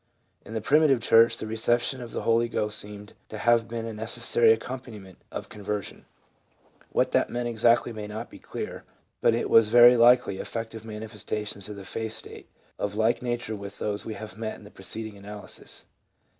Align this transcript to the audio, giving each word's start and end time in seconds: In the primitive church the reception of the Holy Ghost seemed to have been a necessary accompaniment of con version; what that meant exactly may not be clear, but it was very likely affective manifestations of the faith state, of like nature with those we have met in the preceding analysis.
In 0.43 0.55
the 0.55 0.61
primitive 0.61 0.99
church 0.99 1.37
the 1.37 1.45
reception 1.45 2.01
of 2.01 2.11
the 2.11 2.23
Holy 2.23 2.49
Ghost 2.49 2.79
seemed 2.79 3.13
to 3.29 3.37
have 3.37 3.67
been 3.67 3.85
a 3.85 3.93
necessary 3.93 4.51
accompaniment 4.51 5.19
of 5.31 5.47
con 5.47 5.61
version; 5.61 6.05
what 6.91 7.11
that 7.11 7.29
meant 7.29 7.47
exactly 7.47 7.93
may 7.93 8.07
not 8.07 8.27
be 8.31 8.39
clear, 8.39 8.83
but 9.21 9.35
it 9.35 9.47
was 9.47 9.67
very 9.69 9.95
likely 9.95 10.39
affective 10.39 10.83
manifestations 10.83 11.69
of 11.69 11.75
the 11.75 11.85
faith 11.85 12.13
state, 12.13 12.47
of 12.79 12.95
like 12.95 13.21
nature 13.21 13.55
with 13.55 13.77
those 13.77 14.03
we 14.03 14.15
have 14.15 14.39
met 14.39 14.55
in 14.55 14.63
the 14.63 14.71
preceding 14.71 15.15
analysis. 15.17 15.85